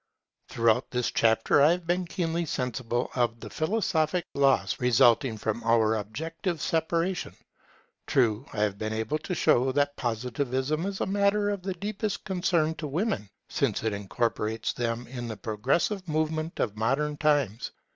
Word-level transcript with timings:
Throughout 0.49 0.89
this 0.89 1.11
chapter 1.11 1.61
I 1.61 1.69
have 1.73 1.85
been 1.85 2.07
keenly 2.07 2.43
sensible 2.47 3.11
of 3.13 3.39
the 3.39 3.51
philosophic 3.51 4.25
loss 4.33 4.79
resulting 4.79 5.37
from 5.37 5.63
our 5.63 5.95
objective 5.95 6.59
separation. 6.59 7.35
True, 8.07 8.47
I 8.51 8.61
have 8.63 8.79
been 8.79 8.93
able 8.93 9.19
to 9.19 9.35
show 9.35 9.71
that 9.73 9.95
Positivism 9.97 10.87
is 10.87 11.01
a 11.01 11.05
matter 11.05 11.51
of 11.51 11.61
the 11.61 11.75
deepest 11.75 12.23
concern 12.23 12.73
to 12.77 12.87
women, 12.87 13.29
since 13.47 13.83
it 13.83 13.93
incorporates 13.93 14.73
them 14.73 15.05
in 15.05 15.27
the 15.27 15.37
progressive 15.37 16.07
movement 16.07 16.59
of 16.59 16.75
modern 16.75 17.15
times. 17.15 17.69